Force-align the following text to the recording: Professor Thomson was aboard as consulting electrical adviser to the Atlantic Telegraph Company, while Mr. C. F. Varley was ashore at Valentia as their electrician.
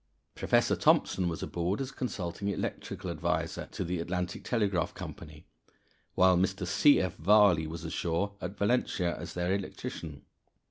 Professor 0.33 0.75
Thomson 0.75 1.29
was 1.29 1.43
aboard 1.43 1.79
as 1.79 1.91
consulting 1.91 2.47
electrical 2.47 3.11
adviser 3.11 3.67
to 3.67 3.83
the 3.83 3.99
Atlantic 3.99 4.43
Telegraph 4.43 4.95
Company, 4.95 5.45
while 6.15 6.35
Mr. 6.35 6.65
C. 6.65 6.99
F. 6.99 7.15
Varley 7.17 7.67
was 7.67 7.85
ashore 7.85 8.33
at 8.41 8.57
Valentia 8.57 9.15
as 9.15 9.35
their 9.35 9.53
electrician. 9.53 10.23